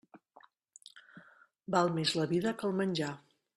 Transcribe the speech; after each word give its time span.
Val 1.77 1.93
més 1.99 2.17
la 2.23 2.27
vida 2.35 2.57
que 2.63 2.69
el 2.71 2.77
menjar. 2.83 3.15